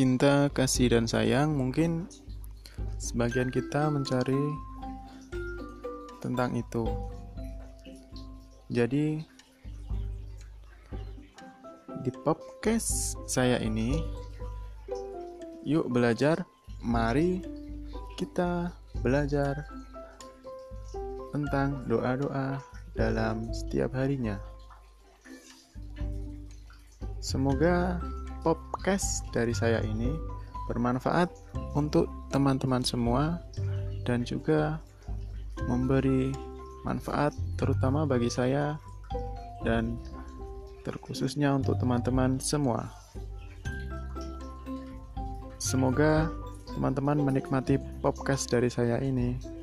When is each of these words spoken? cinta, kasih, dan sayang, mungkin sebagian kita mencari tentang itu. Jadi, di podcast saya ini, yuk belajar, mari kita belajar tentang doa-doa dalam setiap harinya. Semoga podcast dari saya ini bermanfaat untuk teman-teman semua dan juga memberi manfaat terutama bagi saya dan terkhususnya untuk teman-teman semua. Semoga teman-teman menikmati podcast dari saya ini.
cinta, 0.00 0.48
kasih, 0.56 0.96
dan 0.96 1.04
sayang, 1.04 1.52
mungkin 1.52 2.08
sebagian 2.96 3.52
kita 3.52 3.92
mencari 3.92 4.48
tentang 6.24 6.56
itu. 6.56 6.88
Jadi, 8.72 9.20
di 12.00 12.10
podcast 12.24 13.20
saya 13.28 13.60
ini, 13.60 14.00
yuk 15.68 15.92
belajar, 15.92 16.48
mari 16.80 17.44
kita 18.16 18.72
belajar 19.04 19.68
tentang 21.36 21.84
doa-doa 21.84 22.56
dalam 22.96 23.52
setiap 23.52 23.92
harinya. 24.00 24.40
Semoga 27.20 28.00
podcast 28.40 29.24
dari 29.30 29.52
saya 29.52 29.84
ini 29.84 30.12
bermanfaat 30.68 31.28
untuk 31.76 32.08
teman-teman 32.30 32.80
semua 32.80 33.42
dan 34.08 34.24
juga 34.24 34.80
memberi 35.68 36.32
manfaat 36.86 37.36
terutama 37.60 38.08
bagi 38.08 38.32
saya 38.32 38.80
dan 39.60 40.00
terkhususnya 40.86 41.52
untuk 41.52 41.76
teman-teman 41.76 42.40
semua. 42.40 42.88
Semoga 45.60 46.32
teman-teman 46.72 47.20
menikmati 47.20 47.76
podcast 48.00 48.48
dari 48.48 48.72
saya 48.72 48.96
ini. 49.04 49.59